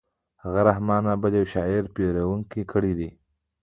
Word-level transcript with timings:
هغه 0.43 0.61
د 0.63 0.65
رحمن 0.69 1.03
بابا 1.09 1.27
د 1.33 1.35
يوه 1.39 1.49
شعر 1.53 1.83
پيروي 1.95 2.61
کړې 2.71 2.93
ده. 2.99 3.09